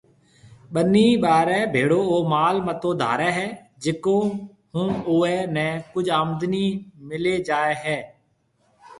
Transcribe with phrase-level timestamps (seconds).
[0.73, 3.47] ٻنيَ ٻارَي ڀيݪو او مال متو ڌارَي ھيََََ
[3.83, 4.17] جڪيَ
[4.73, 6.67] ھون اُئيَ نيَ ڪجھ آمدنِي
[7.07, 7.97] ملَي جائيَ ھيََََ